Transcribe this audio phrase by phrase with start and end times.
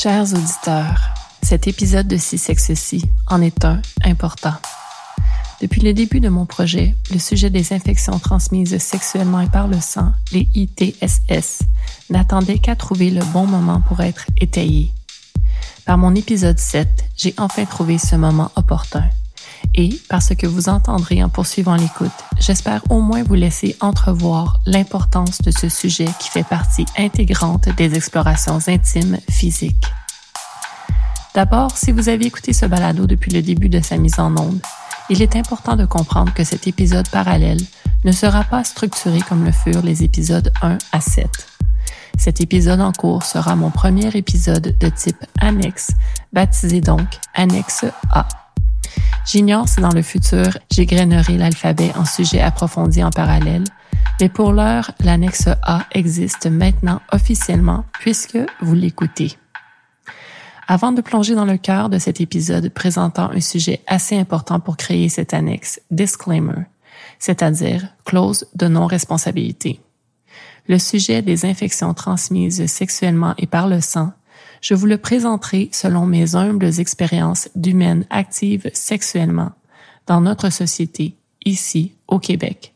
[0.00, 2.94] Chers auditeurs, cet épisode de Si Sexe
[3.26, 4.54] en est un important.
[5.60, 9.80] Depuis le début de mon projet, le sujet des infections transmises sexuellement et par le
[9.80, 11.62] sang, les ITSS,
[12.10, 14.92] n'attendait qu'à trouver le bon moment pour être étayé.
[15.84, 19.02] Par mon épisode 7, j'ai enfin trouvé ce moment opportun.
[19.80, 24.58] Et, par ce que vous entendrez en poursuivant l'écoute, j'espère au moins vous laisser entrevoir
[24.66, 29.86] l'importance de ce sujet qui fait partie intégrante des explorations intimes physiques.
[31.32, 34.58] D'abord, si vous avez écouté ce balado depuis le début de sa mise en onde,
[35.10, 37.60] il est important de comprendre que cet épisode parallèle
[38.04, 41.28] ne sera pas structuré comme le furent les épisodes 1 à 7.
[42.18, 45.92] Cet épisode en cours sera mon premier épisode de type annexe,
[46.32, 48.26] baptisé donc Annexe A.
[49.26, 53.64] J'ignore si dans le futur j'égrainerai l'alphabet en sujets approfondis en parallèle,
[54.20, 59.36] mais pour l'heure, l'annexe A existe maintenant officiellement puisque vous l'écoutez.
[60.66, 64.76] Avant de plonger dans le cœur de cet épisode présentant un sujet assez important pour
[64.76, 66.66] créer cette annexe, disclaimer,
[67.18, 69.80] c'est-à-dire clause de non-responsabilité.
[70.66, 74.12] Le sujet des infections transmises sexuellement et par le sang
[74.60, 79.52] je vous le présenterai selon mes humbles expériences d'humaines actives sexuellement
[80.06, 81.14] dans notre société,
[81.44, 82.74] ici au Québec,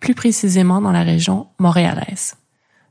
[0.00, 2.34] plus précisément dans la région montréalaise.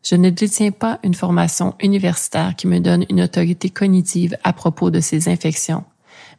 [0.04, 4.92] Je ne détiens pas une formation universitaire qui me donne une autorité cognitive à propos
[4.92, 5.86] de ces infections,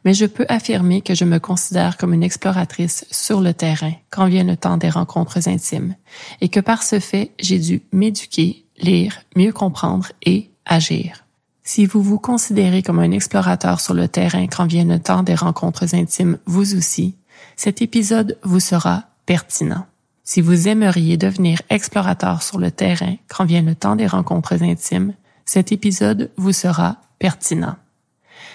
[0.03, 4.27] mais je peux affirmer que je me considère comme une exploratrice sur le terrain quand
[4.27, 5.95] vient le temps des rencontres intimes,
[6.41, 11.24] et que par ce fait, j'ai dû m'éduquer, lire, mieux comprendre et agir.
[11.67, 15.33] Si vous vous considérez comme un explorateur sur le terrain quand vient le temps des
[15.33, 17.15] rencontres intimes, vous aussi,
[17.55, 19.87] cet épisode vous sera pertinent.
[20.23, 25.15] Si vous aimeriez devenir explorateur sur le terrain quand vient le temps des rencontres intimes,
[25.43, 27.77] cet épisode vous sera pertinent.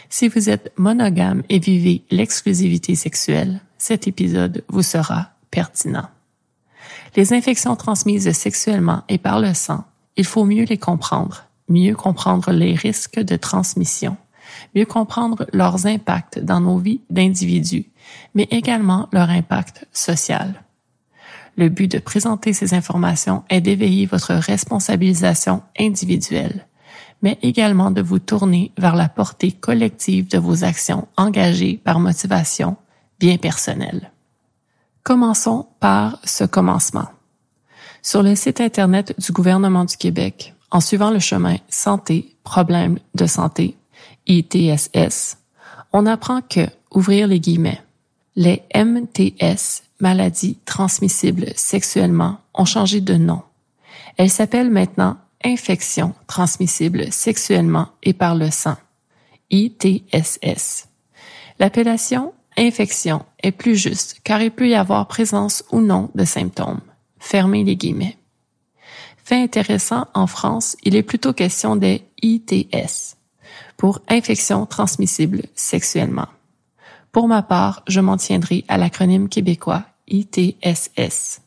[0.09, 6.09] Si vous êtes monogame et vivez l'exclusivité sexuelle, cet épisode vous sera pertinent.
[7.17, 9.85] Les infections transmises sexuellement et par le sang,
[10.17, 14.17] il faut mieux les comprendre mieux comprendre les risques de transmission,
[14.75, 17.87] mieux comprendre leurs impacts dans nos vies d'individus,
[18.35, 20.63] mais également leur impact social.
[21.57, 26.67] Le but de présenter ces informations est d'éveiller votre responsabilisation individuelle,
[27.23, 32.77] mais également de vous tourner vers la portée collective de vos actions engagées par motivation
[33.19, 34.11] bien personnelle.
[35.03, 37.09] Commençons par ce commencement.
[38.03, 43.27] Sur le site Internet du gouvernement du Québec, en suivant le chemin santé, problème de
[43.27, 43.77] santé,
[44.27, 45.39] ITSS,
[45.93, 47.83] on apprend que, ouvrir les guillemets,
[48.37, 53.43] les MTS, maladies transmissibles sexuellement, ont changé de nom.
[54.17, 58.77] Elles s'appellent maintenant infections transmissibles sexuellement et par le sang,
[59.51, 60.89] ITSS.
[61.59, 66.81] L'appellation infection est plus juste car il peut y avoir présence ou non de symptômes.
[67.19, 68.17] Fermez les guillemets.
[69.31, 73.15] Fait intéressant, en France, il est plutôt question des ITS,
[73.77, 76.27] pour infections transmissibles sexuellement.
[77.13, 81.43] Pour ma part, je m'en tiendrai à l'acronyme québécois ITSS.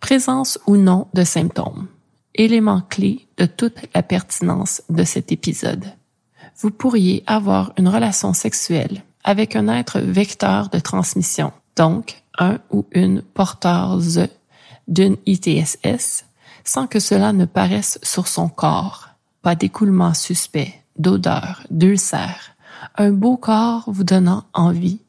[0.00, 1.88] Présence ou non de symptômes.
[2.34, 5.84] Élément clé de toute la pertinence de cet épisode.
[6.56, 12.86] Vous pourriez avoir une relation sexuelle avec un être vecteur de transmission, donc un ou
[12.92, 14.26] une porteuse
[14.88, 16.25] d'une ITSS
[16.66, 19.08] sans que cela ne paraisse sur son corps.
[19.40, 22.56] Pas d'écoulement suspect, d'odeur, d'ulcère.
[22.96, 25.00] Un beau corps vous donnant envie,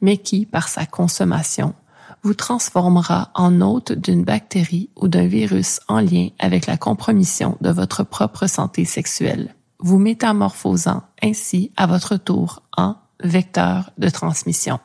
[0.00, 1.74] mais qui, par sa consommation,
[2.22, 7.70] vous transformera en hôte d'une bactérie ou d'un virus en lien avec la compromission de
[7.70, 14.80] votre propre santé sexuelle, vous métamorphosant ainsi à votre tour en vecteur de transmission.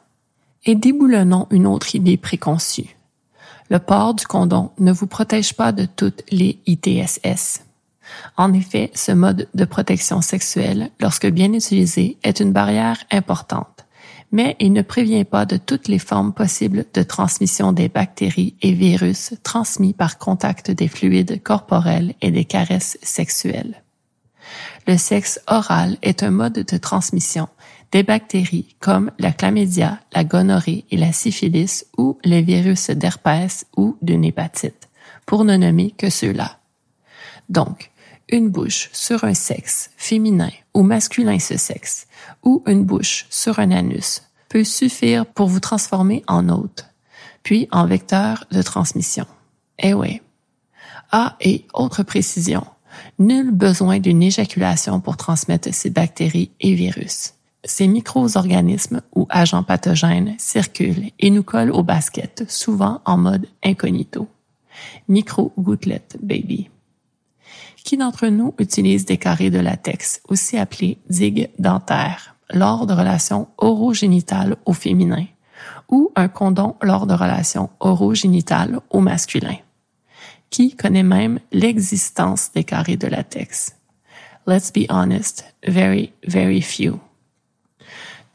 [0.65, 2.98] Et déboulonnons une autre idée préconçue
[3.69, 7.61] le port du condom ne vous protège pas de toutes les ITSS.
[8.37, 13.85] En effet, ce mode de protection sexuelle, lorsque bien utilisé, est une barrière importante,
[14.31, 18.73] mais il ne prévient pas de toutes les formes possibles de transmission des bactéries et
[18.73, 23.83] virus transmis par contact des fluides corporels et des caresses sexuelles.
[24.87, 27.47] Le sexe oral est un mode de transmission
[27.91, 33.97] des bactéries comme la chlamydia, la gonorrhée et la syphilis ou les virus d'herpès ou
[34.01, 34.89] d'une hépatite,
[35.25, 36.59] pour ne nommer que ceux-là.
[37.49, 37.91] Donc,
[38.29, 42.07] une bouche sur un sexe féminin ou masculin ce sexe,
[42.43, 46.85] ou une bouche sur un anus peut suffire pour vous transformer en hôte,
[47.43, 49.25] puis en vecteur de transmission.
[49.79, 50.21] Eh oui.
[51.11, 52.63] Ah, et autre précision,
[53.17, 57.33] Nul besoin d'une éjaculation pour transmettre ces bactéries et virus.
[57.65, 64.27] Ces micro-organismes ou agents pathogènes circulent et nous collent au basket, souvent en mode incognito.
[65.09, 66.69] Micro-gouttelettes, baby.
[67.83, 73.47] Qui d'entre nous utilise des carrés de latex, aussi appelés digues dentaires, lors de relations
[73.57, 75.25] orogénitales au féminin,
[75.89, 79.57] ou un condom lors de relations orogénitales au masculin?
[80.49, 83.75] Qui connaît même l'existence des carrés de latex?
[84.47, 86.99] Let's be honest, very, very few.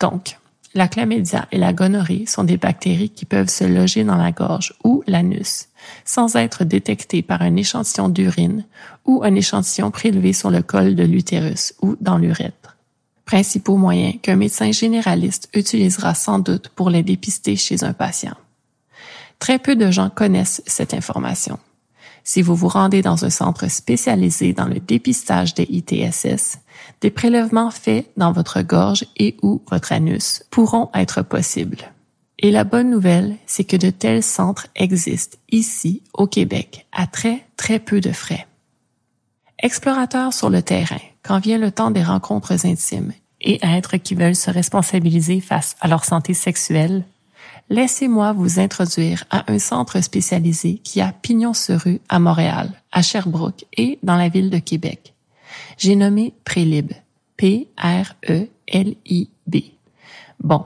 [0.05, 0.37] Donc,
[0.75, 4.75] la chlamydia et la gonorrhée sont des bactéries qui peuvent se loger dans la gorge
[4.85, 5.69] ou l'anus
[6.05, 8.67] sans être détectées par un échantillon d'urine
[9.07, 12.77] ou un échantillon prélevé sur le col de l'utérus ou dans l'urètre.
[13.25, 18.37] Principaux moyens qu'un médecin généraliste utilisera sans doute pour les dépister chez un patient.
[19.39, 21.59] Très peu de gens connaissent cette information.
[22.27, 26.59] Si vous vous rendez dans un centre spécialisé dans le dépistage des ITSS,
[27.03, 31.93] des prélèvements faits dans votre gorge et ou votre anus pourront être possibles.
[32.39, 37.45] Et la bonne nouvelle, c'est que de tels centres existent ici, au Québec, à très,
[37.57, 38.47] très peu de frais.
[39.59, 44.35] Explorateurs sur le terrain, quand vient le temps des rencontres intimes, et êtres qui veulent
[44.35, 47.05] se responsabiliser face à leur santé sexuelle,
[47.69, 53.03] laissez-moi vous introduire à un centre spécialisé qui a pignon sur rue à Montréal, à
[53.03, 55.15] Sherbrooke et dans la ville de Québec.
[55.79, 56.93] J'ai nommé Prélib.
[57.37, 58.47] P-R-E-L-I-B.
[60.41, 60.65] Bon.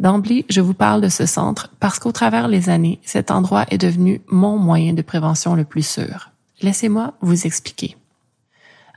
[0.00, 3.78] D'emblée, je vous parle de ce centre parce qu'au travers les années, cet endroit est
[3.78, 6.30] devenu mon moyen de prévention le plus sûr.
[6.62, 7.96] Laissez-moi vous expliquer.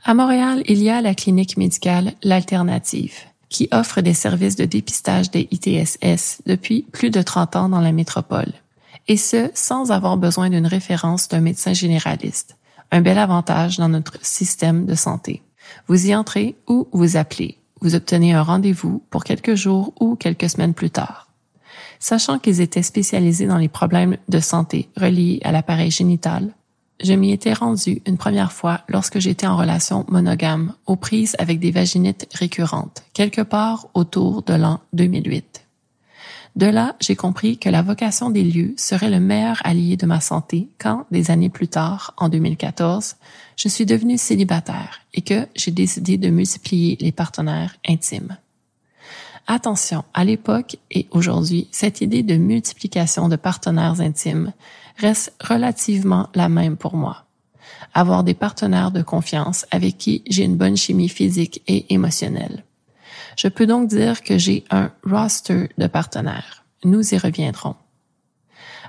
[0.04, 3.14] À Montréal, il y a la clinique médicale L'Alternative
[3.52, 7.92] qui offre des services de dépistage des ITSS depuis plus de 30 ans dans la
[7.92, 8.52] métropole,
[9.06, 12.56] et ce, sans avoir besoin d'une référence d'un médecin généraliste.
[12.90, 15.42] Un bel avantage dans notre système de santé.
[15.86, 17.58] Vous y entrez ou vous appelez.
[17.80, 21.28] Vous obtenez un rendez-vous pour quelques jours ou quelques semaines plus tard.
[21.98, 26.52] Sachant qu'ils étaient spécialisés dans les problèmes de santé reliés à l'appareil génital,
[27.00, 31.58] je m'y étais rendue une première fois lorsque j'étais en relation monogame, aux prises avec
[31.58, 35.62] des vaginites récurrentes, quelque part autour de l'an 2008.
[36.54, 40.20] De là, j'ai compris que la vocation des lieux serait le meilleur allié de ma
[40.20, 43.16] santé quand, des années plus tard, en 2014,
[43.56, 48.36] je suis devenue célibataire et que j'ai décidé de multiplier les partenaires intimes.
[49.46, 54.52] Attention, à l'époque et aujourd'hui, cette idée de multiplication de partenaires intimes
[54.98, 57.26] reste relativement la même pour moi.
[57.94, 62.64] Avoir des partenaires de confiance avec qui j'ai une bonne chimie physique et émotionnelle.
[63.36, 66.64] Je peux donc dire que j'ai un roster de partenaires.
[66.84, 67.76] Nous y reviendrons.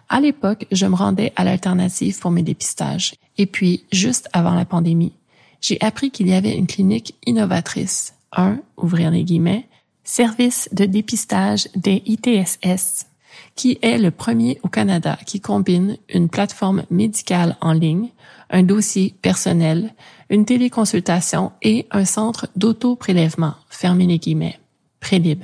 [0.09, 3.15] À l'époque, je me rendais à l'alternative pour mes dépistages.
[3.37, 5.13] Et puis, juste avant la pandémie,
[5.61, 9.67] j'ai appris qu'il y avait une clinique innovatrice, un, ouvrir les guillemets,
[10.03, 13.07] service de dépistage des ITSS,
[13.55, 18.09] qui est le premier au Canada qui combine une plateforme médicale en ligne,
[18.49, 19.93] un dossier personnel,
[20.29, 24.59] une téléconsultation et un centre d'auto-prélèvement, fermez les guillemets,
[24.99, 25.43] Prélib.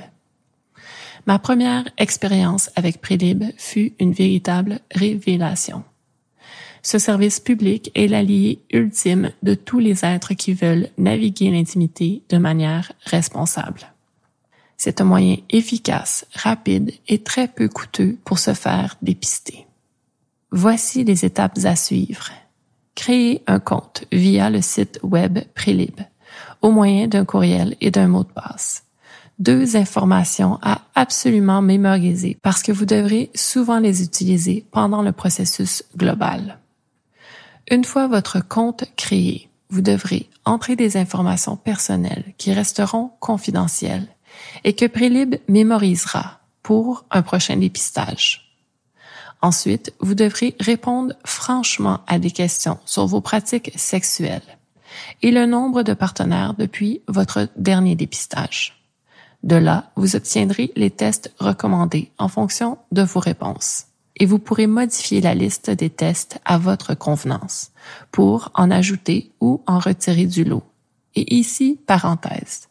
[1.26, 5.84] Ma première expérience avec Prélib fut une véritable révélation.
[6.82, 12.38] Ce service public est l'allié ultime de tous les êtres qui veulent naviguer l'intimité de
[12.38, 13.92] manière responsable.
[14.82, 19.66] C'est un moyen efficace, rapide et très peu coûteux pour se faire dépister.
[20.52, 22.30] Voici les étapes à suivre.
[22.94, 26.00] Créer un compte via le site web Prélib
[26.62, 28.84] au moyen d'un courriel et d'un mot de passe.
[29.38, 35.84] Deux informations à absolument mémoriser parce que vous devrez souvent les utiliser pendant le processus
[35.94, 36.58] global.
[37.70, 44.08] Une fois votre compte créé, vous devrez entrer des informations personnelles qui resteront confidentielles
[44.64, 48.50] et que Prélib mémorisera pour un prochain dépistage.
[49.42, 54.58] Ensuite, vous devrez répondre franchement à des questions sur vos pratiques sexuelles
[55.22, 58.80] et le nombre de partenaires depuis votre dernier dépistage.
[59.42, 63.86] De là, vous obtiendrez les tests recommandés en fonction de vos réponses.
[64.16, 67.70] Et vous pourrez modifier la liste des tests à votre convenance
[68.12, 70.62] pour en ajouter ou en retirer du lot.
[71.14, 72.69] Et ici, parenthèse.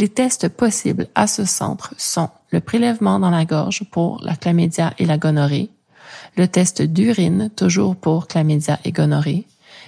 [0.00, 4.94] Les tests possibles à ce centre sont le prélèvement dans la gorge pour la chlamydia
[4.98, 5.68] et la gonorrhée,
[6.38, 9.44] le test d'urine toujours pour chlamydia et gonorrhée,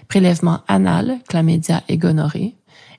[0.09, 2.57] prélèvement anal, chlamydia et gonorrhée,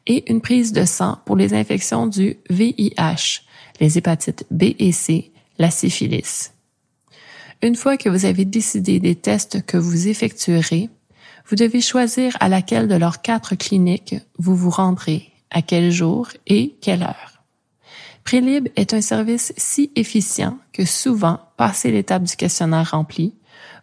[0.08, 3.44] et une prise de sang pour les infections du VIH,
[3.80, 6.54] les hépatites B et C, la syphilis.
[7.62, 10.90] Une fois que vous avez décidé des tests que vous effectuerez,
[11.46, 16.30] Vous devez choisir à laquelle de leurs quatre cliniques vous vous rendrez, à quel jour
[16.48, 17.44] et quelle heure.
[18.24, 23.34] Prélib est un service si efficient que souvent, passé l'étape du questionnaire rempli,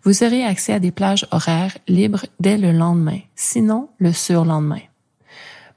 [0.03, 4.81] vous aurez accès à des plages horaires libres dès le lendemain, sinon le surlendemain.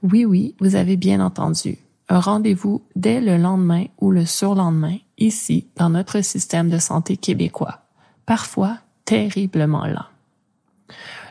[0.02, 1.78] Oui, oui, vous avez bien entendu.
[2.10, 7.80] Un rendez-vous dès le lendemain ou le surlendemain, ici, dans notre système de santé québécois.
[8.26, 10.06] Parfois terriblement lent.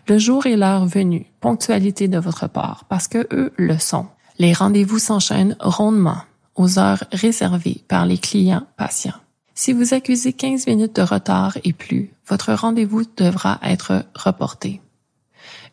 [0.09, 4.07] Le jour et l'heure venue, ponctualité de votre part, parce que eux le sont.
[4.43, 6.17] Les rendez-vous s'enchaînent rondement
[6.57, 9.21] aux heures réservées par les clients patients.
[9.55, 14.81] Si vous accusez 15 minutes de retard et plus, votre rendez-vous devra être reporté.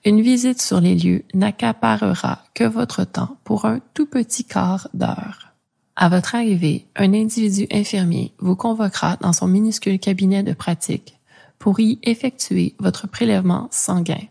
[0.06, 5.52] Une visite sur les lieux n'accaparera que votre temps pour un tout petit quart d'heure.
[5.96, 11.18] À votre arrivée, un individu infirmier vous convoquera dans son minuscule cabinet de pratique
[11.58, 14.22] pour y effectuer votre prélèvement sanguin.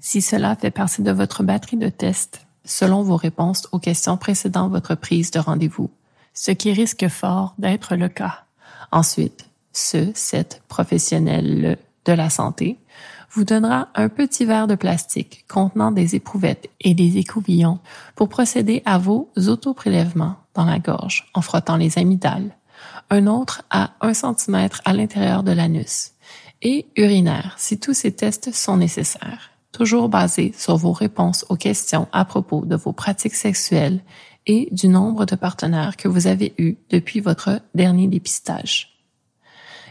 [0.00, 4.68] Si cela fait partie de votre batterie de tests, selon vos réponses aux questions précédant
[4.68, 5.90] votre prise de rendez-vous,
[6.34, 8.44] ce qui risque fort d'être le cas.
[8.90, 12.78] Ensuite, ce, cette professionnel de la santé
[13.30, 17.78] vous donnera un petit verre de plastique contenant des éprouvettes et des écouvillons
[18.14, 22.54] pour procéder à vos autoprélèvements dans la gorge en frottant les amygdales,
[23.08, 26.12] un autre à un centimètre à l'intérieur de l'anus
[26.60, 32.08] et urinaire si tous ces tests sont nécessaires, toujours basés sur vos réponses aux questions
[32.12, 34.00] à propos de vos pratiques sexuelles
[34.46, 38.98] et du nombre de partenaires que vous avez eus depuis votre dernier dépistage.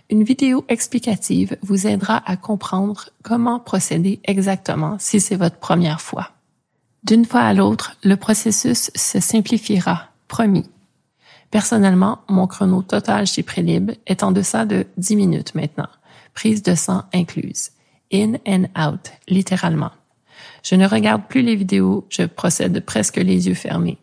[0.09, 6.31] Une vidéo explicative vous aidera à comprendre comment procéder exactement si c'est votre première fois.
[7.03, 10.69] D'une fois à l'autre, le processus se simplifiera, promis.
[11.49, 15.87] Personnellement, mon chrono total chez Prélib est en deçà de 10 minutes maintenant
[16.33, 17.71] prise de sang incluse.
[18.13, 19.91] In and out, littéralement.
[20.63, 23.97] Je ne regarde plus les vidéos, je procède presque les yeux fermés.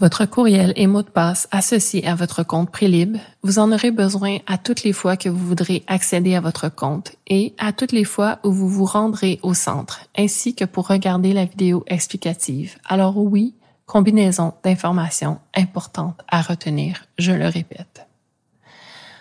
[0.00, 4.38] Votre courriel et mot de passe associés à votre compte Prélib, vous en aurez besoin
[4.46, 8.04] à toutes les fois que vous voudrez accéder à votre compte et à toutes les
[8.04, 12.76] fois où vous vous rendrez au centre, ainsi que pour regarder la vidéo explicative.
[12.84, 13.54] Alors oui,
[13.86, 18.06] combinaison d'informations importantes à retenir, je le répète.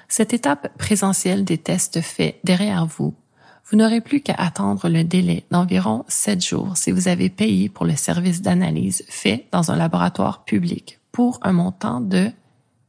[0.10, 3.16] Cette étape présentielle des tests fait derrière vous,
[3.70, 7.86] vous n'aurez plus qu'à attendre le délai d'environ 7 jours si vous avez payé pour
[7.86, 12.32] le service d'analyse fait dans un laboratoire public pour un montant de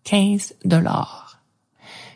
[0.04, 1.40] 15 dollars.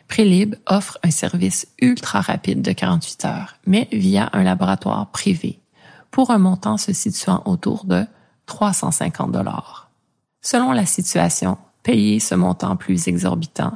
[0.07, 5.59] Prélib offre un service ultra rapide de 48 heures, mais via un laboratoire privé,
[6.11, 8.05] pour un montant se situant autour de
[8.45, 9.89] 350 dollars.
[10.41, 13.73] Selon la situation, payer ce montant plus exorbitant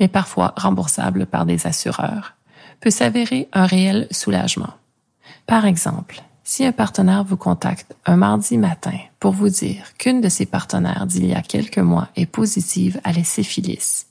[0.00, 2.34] mais parfois remboursable par des assureurs,
[2.80, 4.74] peut s'avérer un réel soulagement.
[5.46, 10.28] Par exemple, si un partenaire vous contacte un mardi matin pour vous dire qu'une de
[10.28, 14.06] ses partenaires d'il y a quelques mois est positive à la syphilis,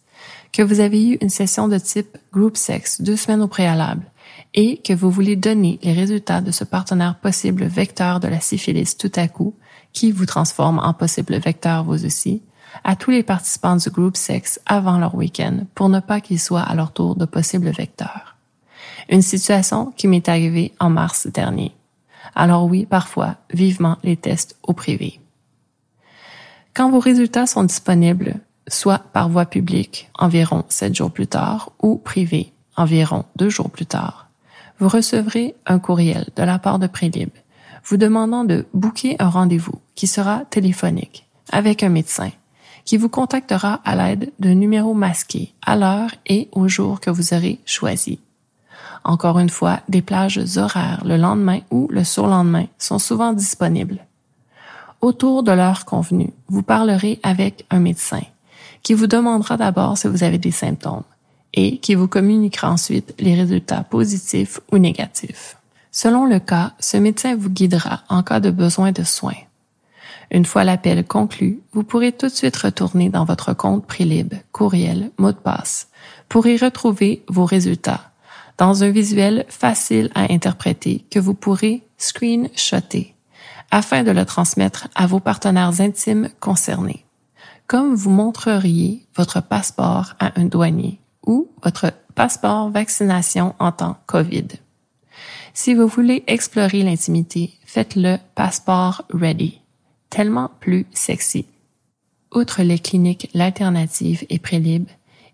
[0.54, 4.06] que vous avez eu une session de type group sex deux semaines au préalable
[4.54, 8.98] et que vous voulez donner les résultats de ce partenaire possible vecteur de la syphilis
[8.98, 9.54] tout à coup,
[9.94, 12.42] qui vous transforme en possible vecteur vous aussi,
[12.84, 16.62] à tous les participants du groupe sexe avant leur week-end pour ne pas qu'ils soient
[16.62, 18.29] à leur tour de possibles vecteurs.
[19.10, 21.74] Une situation qui m'est arrivée en mars dernier.
[22.36, 25.20] Alors oui, parfois, vivement les tests au privé.
[26.76, 28.36] Quand vos résultats sont disponibles,
[28.68, 33.88] soit par voie publique environ sept jours plus tard ou privé environ deux jours plus
[33.88, 34.30] tard,
[34.78, 37.32] vous recevrez un courriel de la part de Prélib
[37.84, 42.30] vous demandant de booker un rendez-vous qui sera téléphonique avec un médecin
[42.86, 47.34] qui vous contactera à l'aide d'un numéro masqué à l'heure et au jour que vous
[47.34, 48.20] aurez choisi.
[49.04, 54.06] Encore une fois, des plages horaires le lendemain ou le surlendemain sont souvent disponibles.
[55.02, 58.22] Autour de l'heure convenue, vous parlerez avec un médecin
[58.84, 61.04] qui vous demandera d'abord si vous avez des symptômes
[61.54, 65.58] et qui vous communiquera ensuite les résultats positifs ou négatifs.
[65.92, 69.34] Selon le cas, ce médecin vous guidera en cas de besoin de soins.
[70.32, 75.12] Une fois l'appel conclu, vous pourrez tout de suite retourner dans votre compte Prélib, courriel,
[75.18, 75.88] mot de passe,
[76.28, 78.12] pour y retrouver vos résultats
[78.60, 83.16] dans un visuel facile à interpréter que vous pourrez screenshotter
[83.72, 87.06] afin de le transmettre à vos partenaires intimes concernés,
[87.68, 94.48] comme vous montreriez votre passeport à un douanier ou votre passeport vaccination en temps COVID.
[95.54, 99.62] Si vous voulez explorer l'intimité, faites-le passeport ready
[100.10, 101.46] tellement plus sexy.
[102.34, 104.88] Outre les cliniques L'Alternative et Prélib,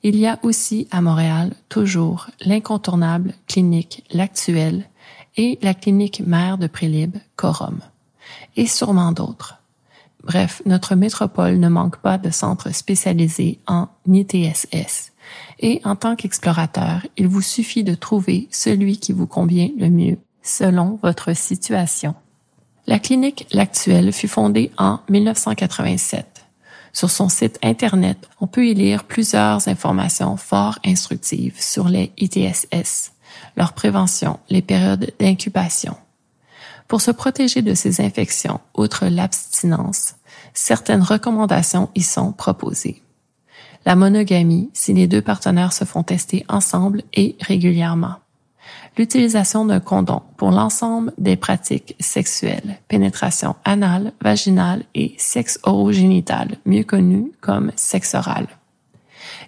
[0.08, 4.88] Il y a aussi à Montréal toujours l'incontournable clinique L'Actuelle
[5.36, 7.80] et la clinique mère de Prélib, Corum,
[8.56, 9.64] et sûrement d'autres.
[10.24, 15.12] Bref, notre métropole ne manque pas de centres spécialisés en ITSS.
[15.60, 20.20] Et en tant qu'explorateur, il vous suffit de trouver celui qui vous convient le mieux
[20.44, 22.14] selon votre situation.
[22.86, 26.35] La clinique L'Actuelle fut fondée en 1987.
[26.96, 33.12] Sur son site Internet, on peut y lire plusieurs informations fort instructives sur les ITSS,
[33.58, 35.98] leur prévention, les périodes d'incubation.
[36.88, 40.16] Pour se protéger de ces infections, outre l'abstinence,
[40.54, 43.04] certaines recommandations y sont proposées.
[43.86, 48.16] La monogamie, si les deux partenaires se font tester ensemble et régulièrement
[48.98, 56.84] l'utilisation d'un condom pour l'ensemble des pratiques sexuelles, pénétration anale, vaginale et sexe orogénital, mieux
[56.84, 58.48] connu comme sexe oral.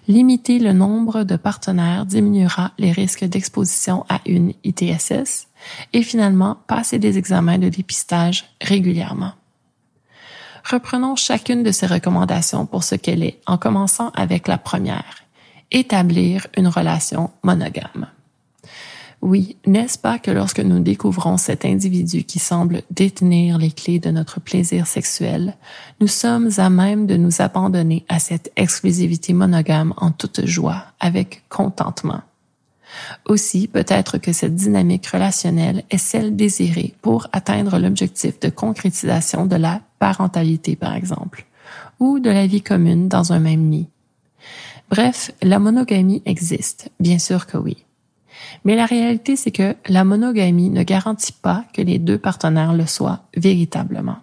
[0.06, 5.48] Limiter le nombre de partenaires diminuera les risques d'exposition à une ITSS
[5.92, 9.32] et finalement passer des examens de dépistage régulièrement.
[10.64, 15.24] Reprenons chacune de ces recommandations pour ce qu'elle est en commençant avec la première,
[15.70, 18.08] établir une relation monogame.
[19.20, 24.10] Oui, n'est-ce pas que lorsque nous découvrons cet individu qui semble détenir les clés de
[24.10, 25.56] notre plaisir sexuel,
[26.00, 31.42] nous sommes à même de nous abandonner à cette exclusivité monogame en toute joie, avec
[31.48, 32.22] contentement.
[33.26, 39.56] Aussi, peut-être que cette dynamique relationnelle est celle désirée pour atteindre l'objectif de concrétisation de
[39.56, 41.44] la parentalité, par exemple,
[41.98, 43.88] ou de la vie commune dans un même nid.
[44.90, 47.84] Bref, la monogamie existe, bien sûr que oui.
[48.64, 52.86] Mais la réalité, c'est que la monogamie ne garantit pas que les deux partenaires le
[52.86, 54.16] soient véritablement.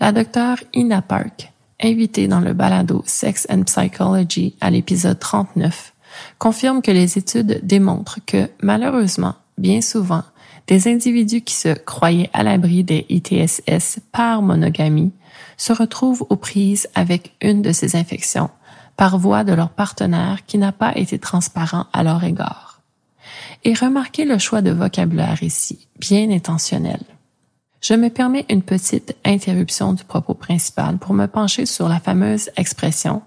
[0.00, 1.52] La docteure Ina Park,
[1.82, 5.94] invitée dans le balado Sex and Psychology à l'épisode 39,
[6.38, 10.22] confirme que les études démontrent que, malheureusement, bien souvent,
[10.66, 15.12] des individus qui se croyaient à l'abri des ITSS par monogamie
[15.56, 18.50] se retrouvent aux prises avec une de ces infections
[18.96, 22.65] par voie de leur partenaire qui n'a pas été transparent à leur égard.
[23.66, 27.00] Et remarquez le choix de vocabulaire ici, bien intentionnel.
[27.80, 32.48] Je me permets une petite interruption du propos principal pour me pencher sur la fameuse
[32.56, 33.22] expression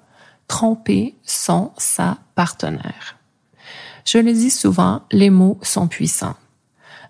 [0.47, 3.17] tromper son, sa partenaire.
[4.06, 6.38] Je le dis souvent, les mots sont puissants.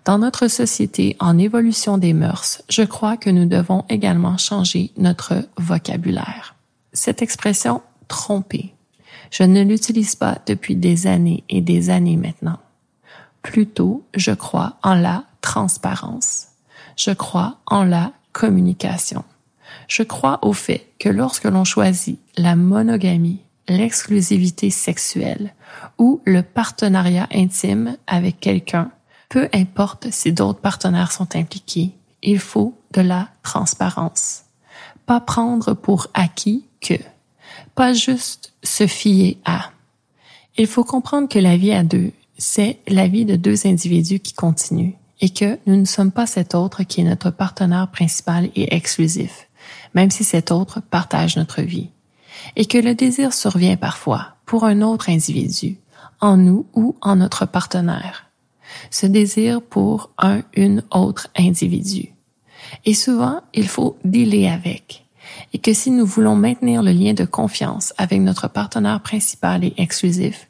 [0.04, 5.48] Dans notre société en évolution des mœurs, je crois que nous devons également changer notre
[5.56, 6.56] vocabulaire.
[6.92, 8.74] Cette expression tromper,
[9.30, 12.58] je ne l'utilise pas depuis des années et des années maintenant.
[13.42, 16.48] Plutôt, je crois en la transparence.
[16.96, 19.24] Je crois en la communication.
[19.88, 25.54] Je crois au fait que lorsque l'on choisit la monogamie, l'exclusivité sexuelle
[25.98, 28.90] ou le partenariat intime avec quelqu'un,
[29.28, 34.42] peu importe si d'autres partenaires sont impliqués, il faut de la transparence.
[35.06, 36.94] Pas prendre pour acquis que,
[37.74, 39.70] pas juste se fier à.
[40.56, 44.32] Il faut comprendre que la vie à deux c'est la vie de deux individus qui
[44.32, 48.74] continue et que nous ne sommes pas cet autre qui est notre partenaire principal et
[48.74, 49.48] exclusif,
[49.94, 51.90] même si cet autre partage notre vie.
[52.56, 55.76] Et que le désir survient parfois pour un autre individu,
[56.20, 58.24] en nous ou en notre partenaire.
[58.90, 62.14] Ce désir pour un, une autre individu.
[62.86, 65.04] Et souvent, il faut dealer avec.
[65.52, 69.74] Et que si nous voulons maintenir le lien de confiance avec notre partenaire principal et
[69.76, 70.48] exclusif,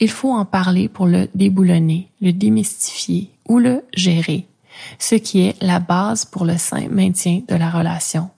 [0.00, 4.46] il faut en parler pour le déboulonner, le démystifier ou le gérer,
[4.98, 8.30] ce qui est la base pour le sain maintien de la relation.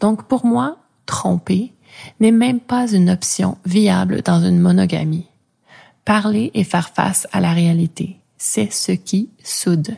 [0.00, 1.72] Donc pour moi, tromper
[2.20, 5.26] n'est même pas une option viable dans une monogamie.
[6.04, 9.96] Parler et faire face à la réalité, c'est ce qui soude.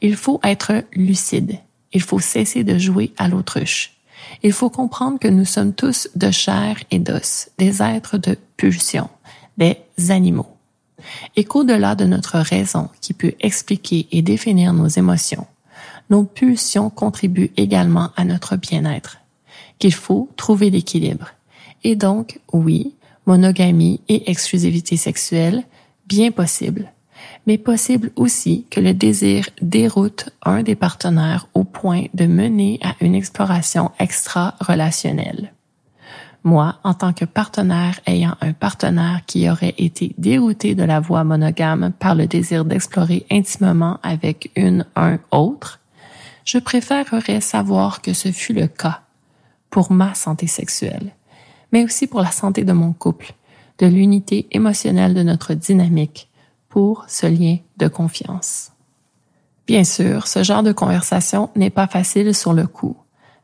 [0.00, 1.58] Il faut être lucide.
[1.92, 3.96] Il faut cesser de jouer à l'autruche.
[4.42, 9.08] Il faut comprendre que nous sommes tous de chair et d'os, des êtres de pulsion
[9.60, 10.48] des animaux.
[11.36, 15.46] Et qu'au-delà de notre raison qui peut expliquer et définir nos émotions,
[16.10, 19.18] nos pulsions contribuent également à notre bien-être,
[19.78, 21.28] qu'il faut trouver l'équilibre.
[21.84, 22.94] Et donc, oui,
[23.26, 25.62] monogamie et exclusivité sexuelle,
[26.06, 26.92] bien possible,
[27.46, 32.94] mais possible aussi que le désir déroute un des partenaires au point de mener à
[33.00, 35.52] une exploration extra-relationnelle.
[36.42, 41.22] Moi, en tant que partenaire ayant un partenaire qui aurait été dérouté de la voie
[41.22, 45.80] monogame par le désir d'explorer intimement avec une, un autre,
[46.44, 49.02] je préférerais savoir que ce fut le cas
[49.68, 51.12] pour ma santé sexuelle,
[51.72, 53.34] mais aussi pour la santé de mon couple,
[53.78, 56.30] de l'unité émotionnelle de notre dynamique
[56.68, 58.72] pour ce lien de confiance.
[59.66, 62.96] Bien sûr, ce genre de conversation n'est pas facile sur le coup,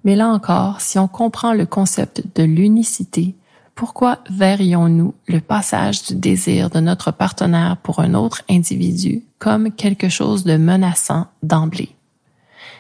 [0.07, 3.35] mais là encore, si on comprend le concept de l'unicité,
[3.75, 10.09] pourquoi verrions-nous le passage du désir de notre partenaire pour un autre individu comme quelque
[10.09, 11.91] chose de menaçant d'emblée?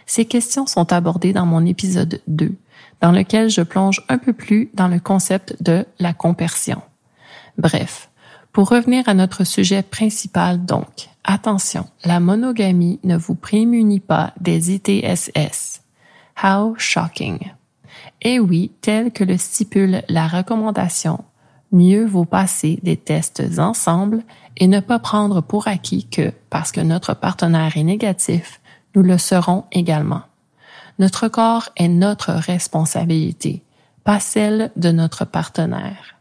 [0.06, 2.54] Ces questions sont abordées dans mon épisode 2,
[3.00, 6.80] dans lequel je plonge un peu plus dans le concept de la compersion.
[7.58, 8.08] Bref,
[8.52, 14.72] pour revenir à notre sujet principal donc, attention, la monogamie ne vous prémunit pas des
[14.72, 15.75] ITSS.
[16.42, 17.38] How shocking.
[18.22, 21.24] Et oui, tel que le stipule la recommandation,
[21.72, 24.22] mieux vaut passer des tests ensemble
[24.56, 28.60] et ne pas prendre pour acquis que, parce que notre partenaire est négatif,
[28.94, 30.22] nous le serons également.
[30.98, 33.62] Notre corps est notre responsabilité,
[34.04, 36.16] pas celle de notre partenaire.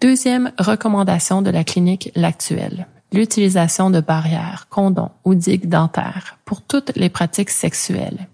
[0.00, 6.92] Deuxième recommandation de la clinique L'Actuelle, l'utilisation de barrières, condoms ou digues dentaires pour toutes
[6.96, 8.28] les pratiques sexuelles.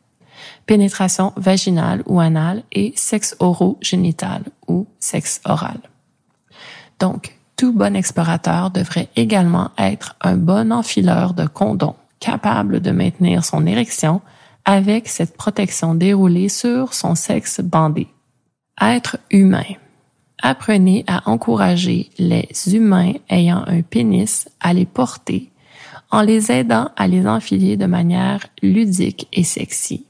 [0.69, 5.81] Pénétration vaginale ou anale et sexe orogénital ou sexe oral.
[7.01, 13.47] Donc, tout bon explorateur devrait également être un bon enfileur de condoms capable de maintenir
[13.47, 14.21] son érection
[14.67, 18.07] avec cette protection déroulée sur son sexe bandé.
[18.79, 19.73] Être humain.
[20.43, 25.51] Apprenez à encourager les humains ayant un pénis à les porter
[26.11, 30.05] en les aidant à les enfiler de manière ludique et sexy.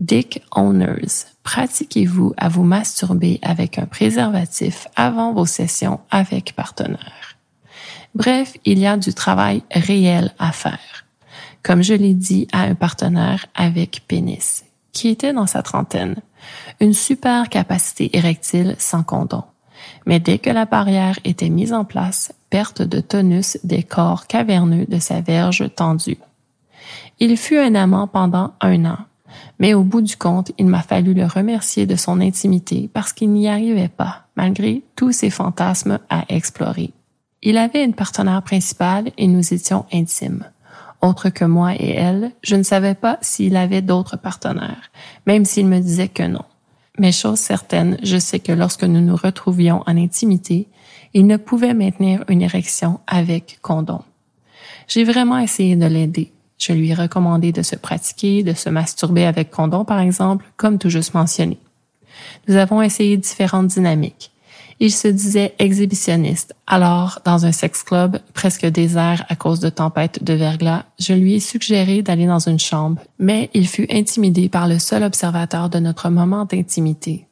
[0.00, 7.36] Dick Owners, pratiquez-vous à vous masturber avec un préservatif avant vos sessions avec partenaire.
[8.14, 11.04] Bref, il y a du travail réel à faire
[11.62, 16.16] comme je l'ai dit à un partenaire avec pénis, qui était dans sa trentaine.
[16.80, 19.44] Une super capacité érectile sans condom.
[20.06, 24.86] Mais dès que la barrière était mise en place, perte de tonus des corps caverneux
[24.86, 26.18] de sa verge tendue.
[27.18, 28.98] Il fut un amant pendant un an,
[29.60, 33.30] mais au bout du compte, il m'a fallu le remercier de son intimité parce qu'il
[33.30, 36.90] n'y arrivait pas, malgré tous ses fantasmes à explorer.
[37.42, 40.44] Il avait une partenaire principale et nous étions intimes
[41.02, 44.90] autre que moi et elle, je ne savais pas s'il avait d'autres partenaires,
[45.26, 46.44] même s'il me disait que non.
[46.98, 50.68] Mais chose certaine, je sais que lorsque nous nous retrouvions en intimité,
[51.14, 54.02] il ne pouvait maintenir une érection avec condom.
[54.88, 56.32] J'ai vraiment essayé de l'aider.
[56.60, 60.78] Je lui ai recommandé de se pratiquer, de se masturber avec condom par exemple, comme
[60.78, 61.58] tout juste mentionné.
[62.46, 64.30] Nous avons essayé différentes dynamiques.
[64.78, 66.54] Il se disait exhibitionniste.
[66.66, 71.34] Alors, dans un sex club presque désert à cause de tempêtes de verglas, je lui
[71.34, 75.78] ai suggéré d'aller dans une chambre, mais il fut intimidé par le seul observateur de
[75.78, 77.26] notre moment d'intimité.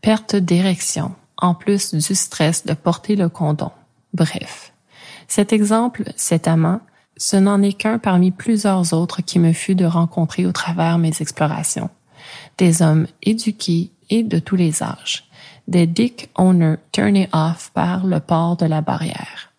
[0.00, 3.72] Perte d'érection, en plus du stress de porter le condom.
[4.14, 4.72] Bref.
[5.28, 6.80] Cet exemple, cet amant,
[7.16, 11.12] ce n'en est qu'un parmi plusieurs autres qui me fut de rencontrer au travers mes
[11.20, 11.90] explorations.
[12.58, 15.26] Des hommes éduqués et de tous les âges
[15.68, 19.52] des dick owners turnés off par le port de la barrière.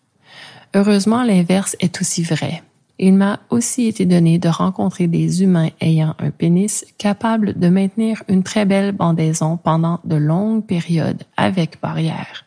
[0.74, 2.62] Heureusement, l'inverse est aussi vrai.
[2.98, 8.22] Il m'a aussi été donné de rencontrer des humains ayant un pénis capable de maintenir
[8.28, 12.44] une très belle bandaison pendant de longues périodes avec barrière.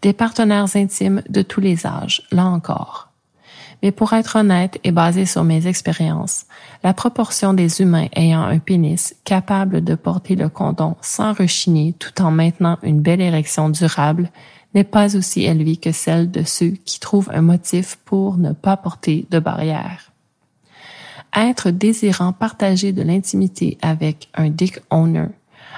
[0.00, 3.11] Des partenaires intimes de tous les âges, là encore.
[3.82, 6.46] Mais pour être honnête et basé sur mes expériences,
[6.84, 12.22] la proportion des humains ayant un pénis capable de porter le condom sans rechigner tout
[12.22, 14.30] en maintenant une belle érection durable
[14.74, 18.76] n'est pas aussi élevée que celle de ceux qui trouvent un motif pour ne pas
[18.76, 20.12] porter de barrière.
[21.34, 25.28] Être désirant partager de l'intimité avec un dick owner,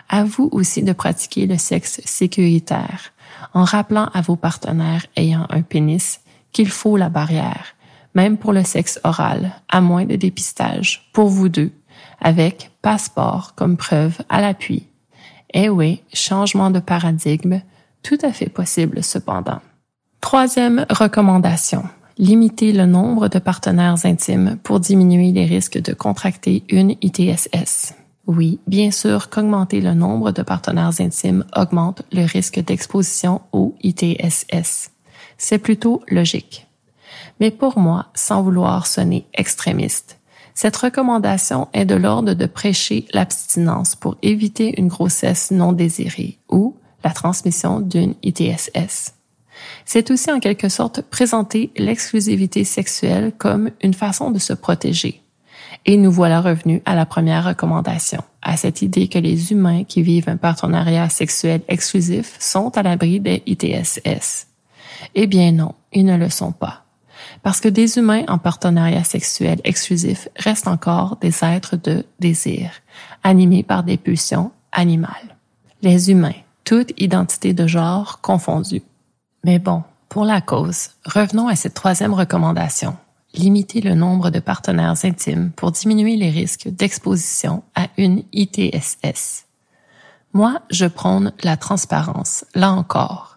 [0.09, 3.13] à vous aussi de pratiquer le sexe sécuritaire
[3.53, 6.21] en rappelant à vos partenaires ayant un pénis
[6.53, 7.74] qu'il faut la barrière
[8.15, 11.73] même pour le sexe oral, à moins de dépistage, pour vous deux,
[12.21, 14.87] avec passeport comme preuve à l'appui.
[15.53, 17.61] Eh oui, changement de paradigme,
[18.03, 19.61] tout à fait possible cependant.
[20.21, 21.85] Troisième recommandation.
[22.17, 27.95] Limiter le nombre de partenaires intimes pour diminuer les risques de contracter une ITSS.
[28.27, 34.91] Oui, bien sûr qu'augmenter le nombre de partenaires intimes augmente le risque d'exposition au ITSS.
[35.37, 36.67] C'est plutôt logique
[37.41, 40.19] mais pour moi, sans vouloir sonner extrémiste.
[40.55, 46.77] Cette recommandation est de l'ordre de prêcher l'abstinence pour éviter une grossesse non désirée ou
[47.03, 49.15] la transmission d'une ITSS.
[49.85, 55.23] C'est aussi en quelque sorte présenter l'exclusivité sexuelle comme une façon de se protéger.
[55.87, 60.03] Et nous voilà revenus à la première recommandation, à cette idée que les humains qui
[60.03, 64.47] vivent un partenariat sexuel exclusif sont à l'abri des ITSS.
[65.15, 66.84] Eh bien non, ils ne le sont pas.
[67.43, 72.71] Parce que des humains en partenariat sexuel exclusif restent encore des êtres de désir,
[73.23, 75.37] animés par des pulsions animales.
[75.83, 76.35] Les humains,
[76.65, 78.83] toute identité de genre confondue.
[79.45, 82.97] Mais bon, pour la cause, revenons à cette troisième recommandation.
[83.35, 89.47] Limiter le nombre de partenaires intimes pour diminuer les risques d'exposition à une ITSS.
[90.33, 93.34] Moi, je prône la transparence, là encore.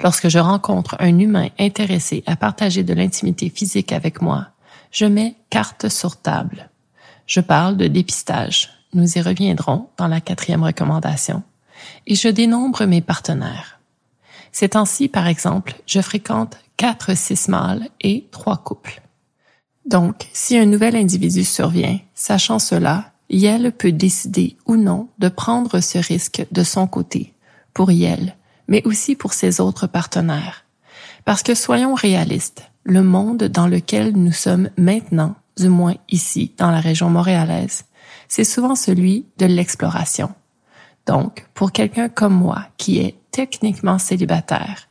[0.00, 4.48] Lorsque je rencontre un humain intéressé à partager de l'intimité physique avec moi,
[4.90, 6.70] je mets carte sur table.
[7.26, 8.70] Je parle de dépistage.
[8.94, 11.42] Nous y reviendrons dans la quatrième recommandation
[12.06, 13.80] et je dénombre mes partenaires.
[14.52, 19.00] Ces temps-ci, par exemple, je fréquente quatre six mâles et trois couples.
[19.86, 25.80] Donc, si un nouvel individu survient, sachant cela, Yel peut décider ou non de prendre
[25.80, 27.32] ce risque de son côté,
[27.72, 28.36] pour Yel,
[28.72, 30.64] mais aussi pour ses autres partenaires.
[31.26, 36.70] Parce que soyons réalistes, le monde dans lequel nous sommes maintenant, du moins ici, dans
[36.70, 37.84] la région montréalaise,
[38.28, 40.32] c'est souvent celui de l'exploration.
[41.04, 44.88] Donc, pour quelqu'un comme moi qui est techniquement célibataire,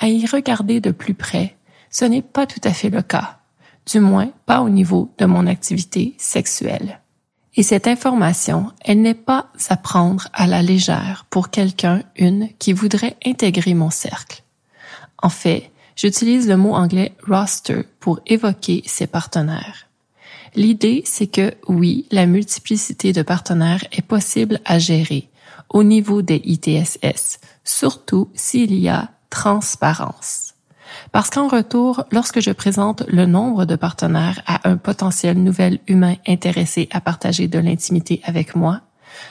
[0.00, 1.54] à y regarder de plus près,
[1.90, 3.40] ce n'est pas tout à fait le cas,
[3.84, 7.02] du moins pas au niveau de mon activité sexuelle.
[7.58, 12.72] Et cette information, elle n'est pas à prendre à la légère pour quelqu'un, une, qui
[12.72, 14.44] voudrait intégrer mon cercle.
[15.20, 19.88] En fait, j'utilise le mot anglais roster pour évoquer ses partenaires.
[20.54, 25.28] L'idée, c'est que oui, la multiplicité de partenaires est possible à gérer,
[25.68, 30.47] au niveau des ITSS, surtout s'il y a transparence.
[31.12, 36.16] Parce qu'en retour, lorsque je présente le nombre de partenaires à un potentiel nouvel humain
[36.26, 38.82] intéressé à partager de l'intimité avec moi,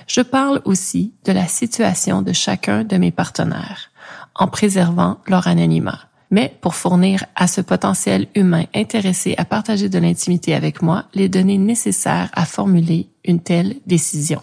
[0.07, 3.91] je parle aussi de la situation de chacun de mes partenaires,
[4.35, 5.99] en préservant leur anonymat.
[6.29, 11.29] Mais pour fournir à ce potentiel humain intéressé à partager de l'intimité avec moi les
[11.29, 14.41] données nécessaires à formuler une telle décision.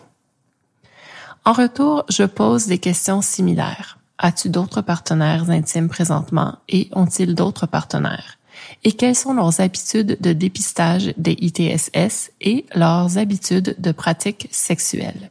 [1.45, 3.99] En retour, je pose des questions similaires.
[4.19, 8.39] As-tu d'autres partenaires intimes présentement et ont-ils d'autres partenaires?
[8.85, 15.31] Et quelles sont leurs habitudes de dépistage des ITSS et leurs habitudes de pratique sexuelle?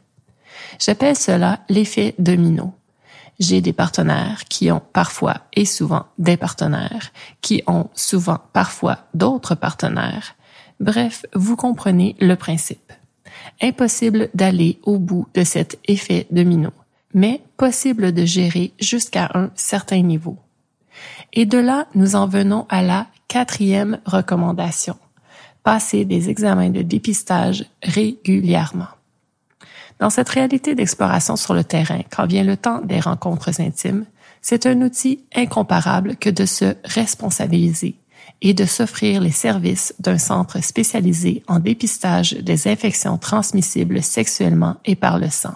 [0.78, 2.74] J'appelle cela l'effet domino.
[3.40, 9.54] J'ai des partenaires qui ont parfois et souvent des partenaires, qui ont souvent parfois d'autres
[9.54, 10.36] partenaires.
[10.78, 12.92] Bref, vous comprenez le principe.
[13.62, 16.70] Impossible d'aller au bout de cet effet domino,
[17.14, 20.36] mais possible de gérer jusqu'à un certain niveau.
[21.32, 24.96] Et de là, nous en venons à la quatrième recommandation.
[25.62, 28.88] Passer des examens de dépistage régulièrement.
[30.00, 34.04] Dans cette réalité d'exploration sur le terrain, quand vient le temps des rencontres intimes,
[34.42, 37.96] c'est un outil incomparable que de se responsabiliser
[38.42, 44.96] et de s'offrir les services d'un centre spécialisé en dépistage des infections transmissibles sexuellement et
[44.96, 45.54] par le sang.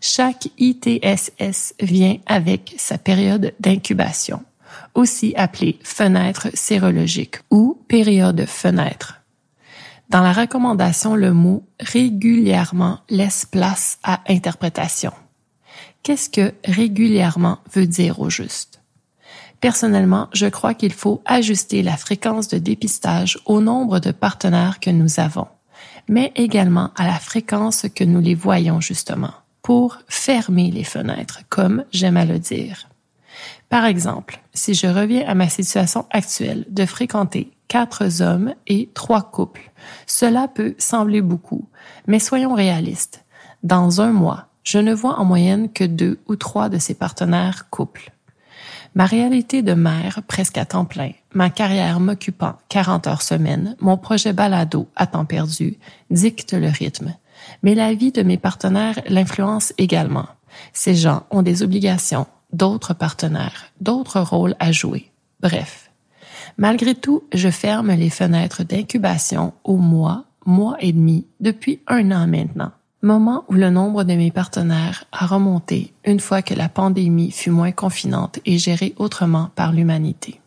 [0.00, 4.42] Chaque ITSS vient avec sa période d'incubation,
[4.94, 9.22] aussi appelée fenêtre sérologique ou période fenêtre.
[10.08, 15.12] Dans la recommandation, le mot régulièrement laisse place à interprétation.
[16.02, 18.80] Qu'est-ce que régulièrement veut dire au juste?
[19.60, 24.90] Personnellement, je crois qu'il faut ajuster la fréquence de dépistage au nombre de partenaires que
[24.90, 25.48] nous avons,
[26.08, 29.32] mais également à la fréquence que nous les voyons justement,
[29.68, 32.88] pour fermer les fenêtres, comme j'aime à le dire.
[33.68, 39.30] Par exemple, si je reviens à ma situation actuelle de fréquenter quatre hommes et trois
[39.30, 39.70] couples,
[40.06, 41.68] cela peut sembler beaucoup,
[42.06, 43.26] mais soyons réalistes.
[43.62, 47.68] Dans un mois, je ne vois en moyenne que deux ou trois de ces partenaires
[47.68, 48.10] couples.
[48.94, 53.98] Ma réalité de mère presque à temps plein, ma carrière m'occupant 40 heures semaine, mon
[53.98, 55.76] projet balado à temps perdu
[56.08, 57.14] dictent le rythme.
[57.62, 60.26] Mais la vie de mes partenaires l'influence également.
[60.72, 65.10] Ces gens ont des obligations, d'autres partenaires, d'autres rôles à jouer.
[65.40, 65.90] Bref.
[66.56, 72.26] Malgré tout, je ferme les fenêtres d'incubation au mois, mois et demi depuis un an
[72.26, 77.30] maintenant moment où le nombre de mes partenaires a remonté une fois que la pandémie
[77.30, 80.40] fut moins confinante et gérée autrement par l'humanité.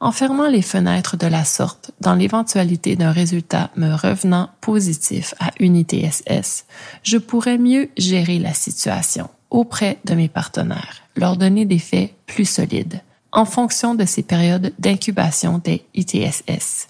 [0.00, 5.50] En fermant les fenêtres de la sorte, dans l'éventualité d'un résultat me revenant positif à
[5.58, 6.66] une ITSS,
[7.02, 12.48] je pourrais mieux gérer la situation auprès de mes partenaires, leur donner des faits plus
[12.48, 13.00] solides,
[13.32, 16.88] en fonction de ces périodes d'incubation des ITSS.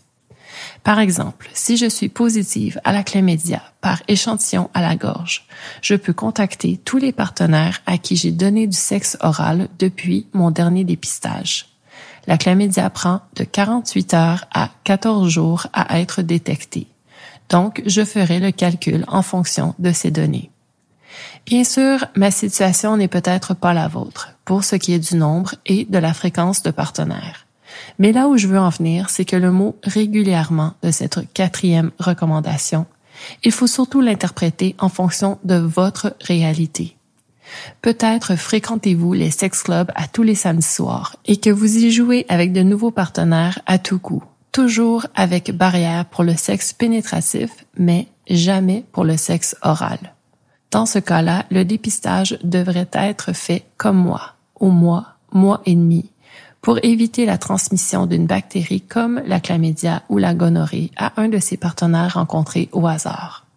[0.84, 5.46] Par exemple, si je suis positive à la chlamydia par échantillon à la gorge,
[5.80, 10.50] je peux contacter tous les partenaires à qui j'ai donné du sexe oral depuis mon
[10.50, 11.77] dernier dépistage.
[12.28, 16.86] La chlamydia prend de 48 heures à 14 jours à être détectée.
[17.48, 20.50] Donc, je ferai le calcul en fonction de ces données.
[21.46, 25.54] Bien sûr, ma situation n'est peut-être pas la vôtre pour ce qui est du nombre
[25.64, 27.46] et de la fréquence de partenaires.
[27.98, 31.92] Mais là où je veux en venir, c'est que le mot régulièrement de cette quatrième
[31.98, 32.84] recommandation,
[33.42, 36.97] il faut surtout l'interpréter en fonction de votre réalité.
[37.82, 42.26] Peut-être fréquentez-vous les sex clubs à tous les samedis soirs et que vous y jouez
[42.28, 48.08] avec de nouveaux partenaires à tout coup, toujours avec barrière pour le sexe pénétratif, mais
[48.28, 49.98] jamais pour le sexe oral.
[50.70, 56.10] Dans ce cas-là, le dépistage devrait être fait comme moi, au mois, mois et demi,
[56.60, 61.38] pour éviter la transmission d'une bactérie comme la chlamydia ou la gonorrhée à un de
[61.38, 63.47] ses partenaires rencontrés au hasard.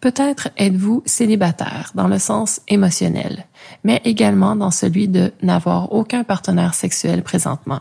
[0.00, 3.46] Peut-être êtes-vous célibataire dans le sens émotionnel,
[3.82, 7.80] mais également dans celui de n'avoir aucun partenaire sexuel présentement,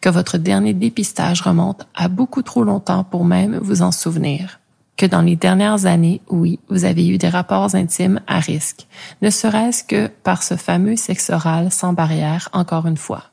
[0.00, 4.60] que votre dernier dépistage remonte à beaucoup trop longtemps pour même vous en souvenir,
[4.96, 8.86] que dans les dernières années, oui, vous avez eu des rapports intimes à risque,
[9.22, 13.24] ne serait-ce que par ce fameux sexe oral sans barrière encore une fois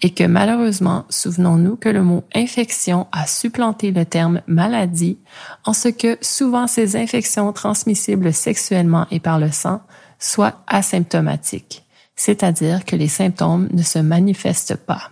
[0.00, 5.18] et que malheureusement, souvenons-nous que le mot infection a supplanté le terme maladie
[5.64, 9.80] en ce que souvent ces infections transmissibles sexuellement et par le sang
[10.18, 11.84] soient asymptomatiques,
[12.16, 15.10] c'est-à-dire que les symptômes ne se manifestent pas.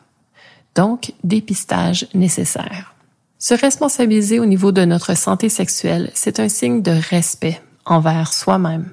[0.75, 2.95] Donc, dépistage nécessaire.
[3.39, 8.93] Se responsabiliser au niveau de notre santé sexuelle, c'est un signe de respect envers soi-même,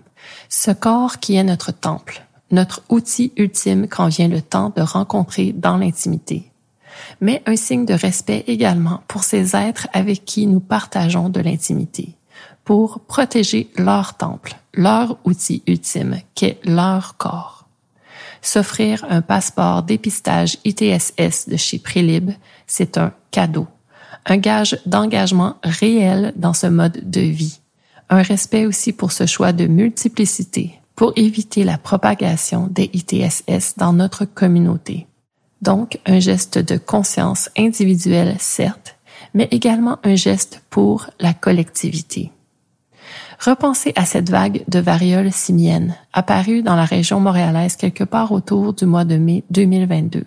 [0.49, 5.53] ce corps qui est notre temple, notre outil ultime quand vient le temps de rencontrer
[5.53, 6.51] dans l'intimité,
[7.21, 12.15] mais un signe de respect également pour ces êtres avec qui nous partageons de l'intimité,
[12.63, 17.65] pour protéger leur temple, leur outil ultime, qu'est leur corps.
[18.41, 22.31] S'offrir un passeport dépistage ITSS de chez Prélib,
[22.65, 23.67] c'est un cadeau,
[24.25, 27.59] un gage d'engagement réel dans ce mode de vie,
[28.09, 33.93] un respect aussi pour ce choix de multiplicité, pour éviter la propagation des ITSS dans
[33.93, 35.05] notre communauté.
[35.61, 38.97] Donc, un geste de conscience individuelle, certes,
[39.35, 42.31] mais également un geste pour la collectivité.
[43.39, 48.73] Repensez à cette vague de variole simienne apparue dans la région montréalaise quelque part autour
[48.73, 50.23] du mois de mai 2022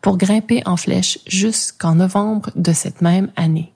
[0.00, 3.74] pour grimper en flèche jusqu'en novembre de cette même année.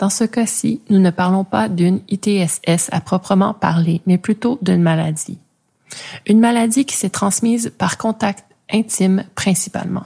[0.00, 4.82] Dans ce cas-ci, nous ne parlons pas d'une ITSS à proprement parler, mais plutôt d'une
[4.82, 5.38] maladie.
[6.26, 10.04] Une maladie qui s'est transmise par contact intime principalement.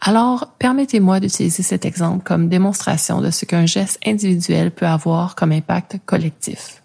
[0.00, 5.52] Alors, permettez-moi d'utiliser cet exemple comme démonstration de ce qu'un geste individuel peut avoir comme
[5.52, 6.82] impact collectif.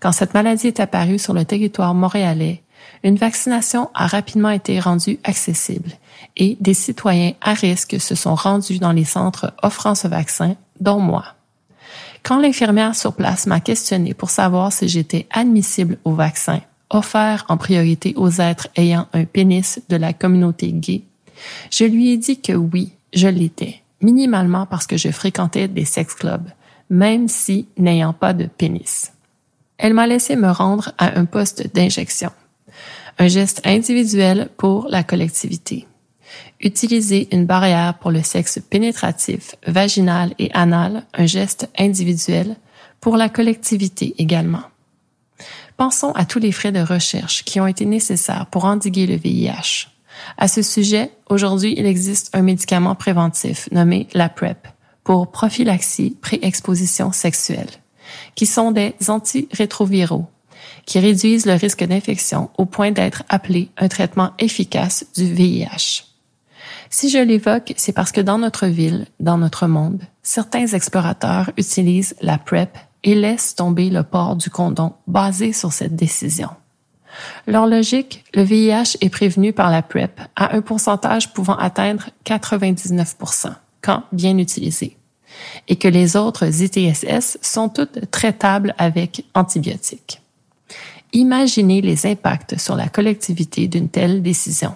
[0.00, 2.62] Quand cette maladie est apparue sur le territoire montréalais,
[3.02, 5.90] une vaccination a rapidement été rendue accessible
[6.36, 11.00] et des citoyens à risque se sont rendus dans les centres offrant ce vaccin, dont
[11.00, 11.24] moi.
[12.22, 17.56] Quand l'infirmière sur place m'a questionné pour savoir si j'étais admissible au vaccin, offert en
[17.56, 21.02] priorité aux êtres ayant un pénis de la communauté gay,
[21.70, 26.14] je lui ai dit que oui, je l'étais, minimalement parce que je fréquentais des sex
[26.14, 26.48] clubs,
[26.90, 29.12] même si n'ayant pas de pénis.
[29.76, 32.30] Elle m'a laissé me rendre à un poste d'injection,
[33.18, 35.86] un geste individuel pour la collectivité.
[36.60, 42.56] Utiliser une barrière pour le sexe pénétratif, vaginal et anal, un geste individuel
[43.00, 44.62] pour la collectivité également.
[45.78, 49.86] Pensons à tous les frais de recherche qui ont été nécessaires pour endiguer le VIH.
[50.36, 54.66] À ce sujet, aujourd'hui, il existe un médicament préventif nommé la PrEP
[55.04, 57.70] pour prophylaxie pré-exposition sexuelle,
[58.34, 60.26] qui sont des antirétroviraux
[60.84, 66.02] qui réduisent le risque d'infection au point d'être appelés un traitement efficace du VIH.
[66.90, 72.16] Si je l'évoque, c'est parce que dans notre ville, dans notre monde, certains explorateurs utilisent
[72.20, 76.50] la PrEP et laissent tomber le port du condom basé sur cette décision.
[77.46, 83.52] Leur logique, le VIH est prévenu par la PrEP à un pourcentage pouvant atteindre 99%
[83.80, 84.96] quand bien utilisé,
[85.68, 90.20] et que les autres ITSS sont toutes traitables avec antibiotiques.
[91.12, 94.74] Imaginez les impacts sur la collectivité d'une telle décision.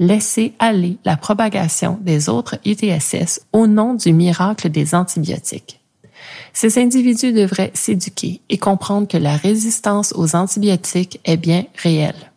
[0.00, 5.79] Laisser aller la propagation des autres ITSS au nom du miracle des antibiotiques.
[6.52, 12.32] Ces individus devraient s'éduquer et comprendre que la résistance aux antibiotiques est bien réelle.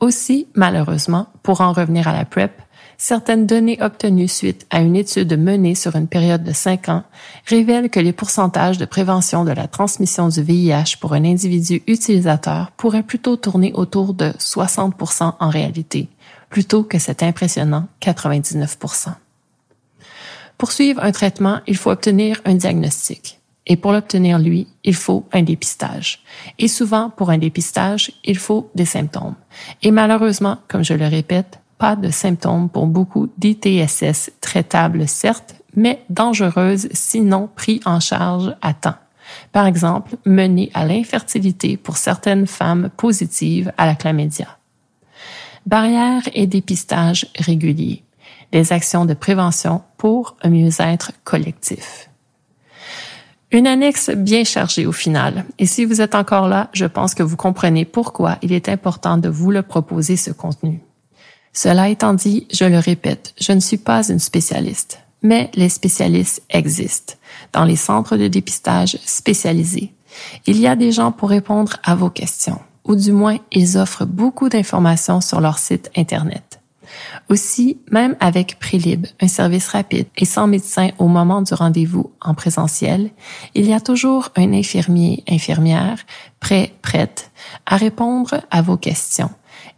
[0.00, 2.52] Aussi, malheureusement, pour en revenir à la PrEP,
[2.98, 7.02] Certaines données obtenues suite à une étude menée sur une période de 5 ans
[7.44, 12.70] révèlent que les pourcentages de prévention de la transmission du VIH pour un individu utilisateur
[12.76, 16.08] pourraient plutôt tourner autour de 60% en réalité,
[16.48, 19.10] plutôt que cet impressionnant 99%.
[20.58, 23.40] Pour suivre un traitement, il faut obtenir un diagnostic.
[23.66, 26.22] Et pour l'obtenir, lui, il faut un dépistage.
[26.58, 29.34] Et souvent, pour un dépistage, il faut des symptômes.
[29.82, 36.04] Et malheureusement, comme je le répète, pas de symptômes pour beaucoup d'ITSS traitables, certes, mais
[36.08, 38.94] dangereuses sinon pris en charge à temps.
[39.52, 44.56] Par exemple, mener à l'infertilité pour certaines femmes positives à la chlamydia.
[45.66, 48.04] Barrières et dépistage réguliers.
[48.52, 52.10] Des actions de prévention pour un mieux-être collectif.
[53.52, 55.44] Une annexe bien chargée au final.
[55.58, 59.18] Et si vous êtes encore là, je pense que vous comprenez pourquoi il est important
[59.18, 60.82] de vous le proposer ce contenu.
[61.52, 66.42] Cela étant dit, je le répète, je ne suis pas une spécialiste, mais les spécialistes
[66.50, 67.14] existent
[67.52, 69.94] dans les centres de dépistage spécialisés.
[70.46, 74.04] Il y a des gens pour répondre à vos questions, ou du moins ils offrent
[74.04, 76.45] beaucoup d'informations sur leur site Internet.
[77.28, 82.34] Aussi, même avec Prélib, un service rapide et sans médecin au moment du rendez-vous en
[82.34, 83.10] présentiel,
[83.54, 85.98] il y a toujours un infirmier, infirmière,
[86.40, 87.30] prêt, prête
[87.66, 89.30] à répondre à vos questions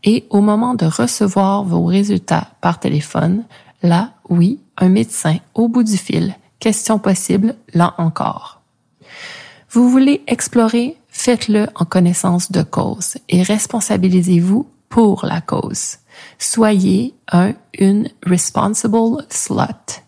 [0.05, 3.45] et au moment de recevoir vos résultats par téléphone,
[3.83, 6.35] là, oui, un médecin au bout du fil.
[6.61, 8.61] Question possible, là encore.
[9.71, 10.97] Vous voulez explorer?
[11.09, 15.99] Faites-le en connaissance de cause et responsabilisez-vous pour la cause.
[16.39, 20.03] Soyez un, une responsible slut.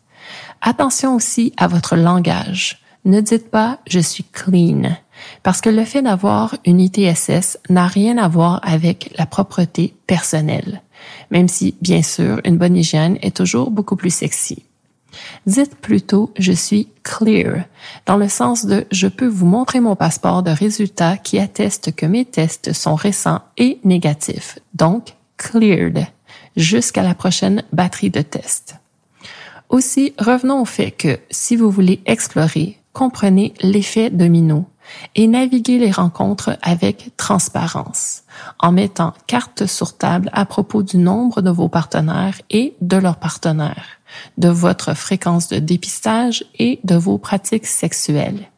[0.61, 2.81] Attention aussi à votre langage.
[3.05, 4.97] Ne dites pas je suis clean.
[5.43, 10.83] Parce que le fait d'avoir une ITSS n'a rien à voir avec la propreté personnelle,
[11.31, 14.64] même si, bien sûr, une bonne hygiène est toujours beaucoup plus sexy.
[15.46, 17.64] Dites plutôt je suis clear,
[18.06, 22.06] dans le sens de je peux vous montrer mon passeport de résultats qui atteste que
[22.06, 26.06] mes tests sont récents et négatifs, donc cleared,
[26.56, 28.76] jusqu'à la prochaine batterie de tests.
[29.68, 34.66] Aussi, revenons au fait que si vous voulez explorer, comprenez l'effet domino
[35.14, 38.22] et naviguer les rencontres avec transparence,
[38.58, 43.16] en mettant carte sur table à propos du nombre de vos partenaires et de leurs
[43.16, 43.99] partenaires,
[44.38, 48.50] de votre fréquence de dépistage et de vos pratiques sexuelles.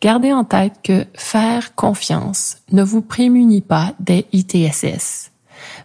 [0.00, 5.30] Gardez en tête que faire confiance ne vous prémunit pas des ITSS.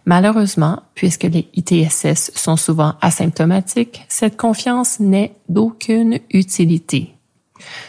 [0.05, 7.15] Malheureusement, puisque les ITSS sont souvent asymptomatiques, cette confiance n'est d'aucune utilité.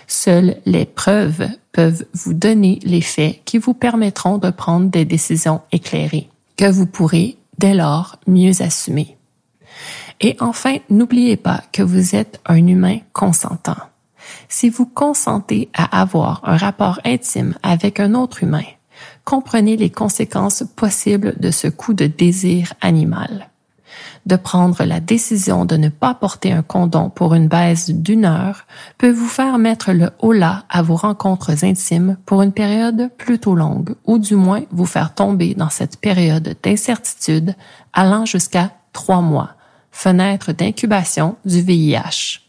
[0.06, 5.60] Seules les preuves peuvent vous donner les faits qui vous permettront de prendre des décisions
[5.72, 9.15] éclairées, que vous pourrez dès lors mieux assumer.
[10.20, 13.76] Et enfin, n'oubliez pas que vous êtes un humain consentant.
[14.48, 18.64] Si vous consentez à avoir un rapport intime avec un autre humain,
[19.24, 23.50] comprenez les conséquences possibles de ce coup de désir animal
[24.26, 28.66] de prendre la décision de ne pas porter un condom pour une baisse d'une heure
[28.98, 33.94] peut vous faire mettre le holà à vos rencontres intimes pour une période plutôt longue,
[34.04, 37.54] ou du moins vous faire tomber dans cette période d'incertitude
[37.92, 39.50] allant jusqu'à trois mois,
[39.96, 42.42] fenêtre d'incubation du VIH.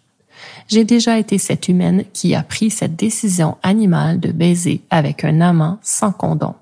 [0.67, 5.39] J'ai déjà été cette humaine qui a pris cette décision animale de baiser avec un
[5.39, 6.55] amant sans condom,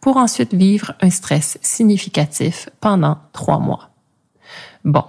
[0.00, 3.90] pour ensuite vivre un stress significatif pendant trois mois.
[4.84, 5.04] Bon,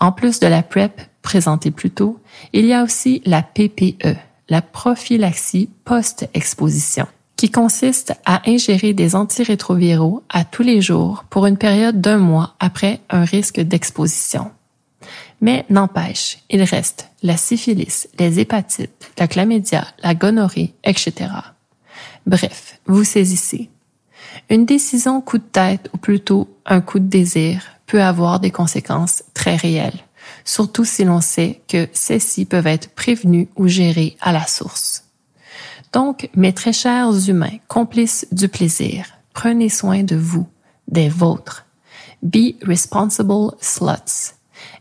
[0.00, 2.20] en plus de la PrEP présentée plus tôt,
[2.52, 4.16] il y a aussi la PPE,
[4.50, 7.06] la prophylaxie post-exposition,
[7.36, 12.54] qui consiste à ingérer des antirétroviraux à tous les jours pour une période d'un mois
[12.60, 14.50] après un risque d'exposition.
[15.40, 21.30] Mais n'empêche, il reste la syphilis, les hépatites, la chlamydia, la gonorrhée, etc.
[22.26, 23.70] Bref, vous saisissez.
[24.50, 29.22] Une décision coup de tête ou plutôt un coup de désir peut avoir des conséquences
[29.32, 30.04] très réelles,
[30.44, 35.04] surtout si l'on sait que celles-ci peuvent être prévenues ou gérées à la source.
[35.92, 40.46] Donc, mes très chers humains, complices du plaisir, prenez soin de vous,
[40.86, 41.64] des vôtres.
[42.22, 44.37] Be responsible sluts.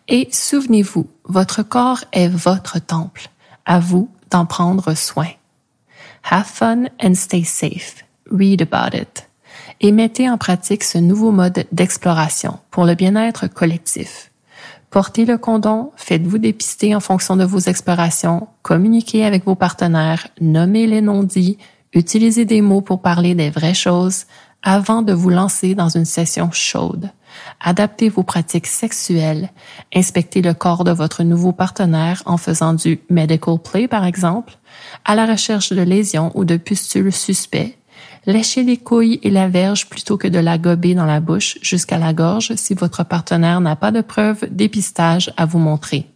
[0.08, 3.30] Et souvenez-vous, votre corps est votre temple.
[3.66, 5.28] À vous d'en prendre soin.
[6.30, 8.06] Have fun and stay safe.
[8.30, 9.28] Read about it
[9.82, 14.32] et mettez en pratique ce nouveau mode d'exploration pour le bien-être collectif.
[14.90, 20.88] Portez le condom, faites-vous dépister en fonction de vos explorations, communiquez avec vos partenaires, nommez
[20.88, 21.58] les non-dits,
[21.94, 24.26] utilisez des mots pour parler des vraies choses
[24.64, 27.12] avant de vous lancer dans une session chaude.
[27.60, 29.52] Adaptez vos pratiques sexuelles.
[29.94, 34.58] Inspectez le corps de votre nouveau partenaire en faisant du medical play, par exemple,
[35.06, 37.78] à la recherche de lésions ou de pustules suspects.
[38.26, 41.98] Léchez les couilles et la verge plutôt que de la gober dans la bouche jusqu'à
[41.98, 46.10] la gorge si votre partenaire n'a pas de preuves d'épistage à vous montrer.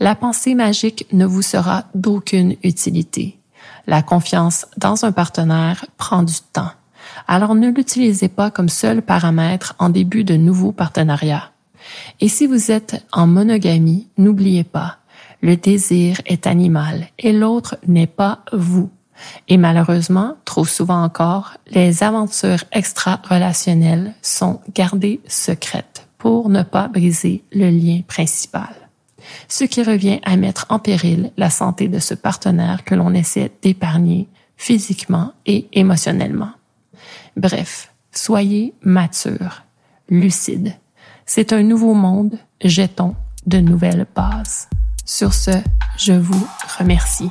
[0.00, 3.38] La pensée magique ne vous sera d'aucune utilité.
[3.86, 6.70] La confiance dans un partenaire prend du temps.
[7.28, 11.52] Alors ne l'utilisez pas comme seul paramètre en début de nouveau partenariat.
[12.20, 14.96] Et si vous êtes en monogamie, n'oubliez pas,
[15.42, 18.90] le désir est animal et l'autre n'est pas vous.
[19.46, 27.44] Et malheureusement, trop souvent encore, les aventures extra-relationnelles sont gardées secrètes pour ne pas briser
[27.52, 28.74] le lien principal.
[29.48, 33.52] Ce qui revient à mettre en péril la santé de ce partenaire que l'on essaie
[33.60, 36.52] d'épargner physiquement et émotionnellement.
[37.38, 39.62] Bref, soyez mature,
[40.10, 40.74] lucide.
[41.24, 43.14] C'est un nouveau monde, jetons
[43.46, 44.68] de nouvelles bases.
[45.04, 45.52] Sur ce,
[45.96, 46.48] je vous
[46.80, 47.30] remercie.